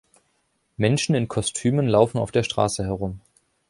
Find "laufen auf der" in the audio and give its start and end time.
1.87-2.41